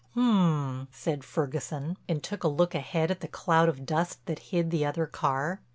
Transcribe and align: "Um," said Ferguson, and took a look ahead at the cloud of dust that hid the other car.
"Um," 0.15 0.87
said 0.91 1.23
Ferguson, 1.23 1.95
and 2.09 2.23
took 2.23 2.43
a 2.43 2.47
look 2.47 2.73
ahead 2.73 3.11
at 3.11 3.19
the 3.19 3.27
cloud 3.27 3.69
of 3.69 3.85
dust 3.85 4.25
that 4.25 4.39
hid 4.49 4.71
the 4.71 4.83
other 4.83 5.05
car. 5.05 5.61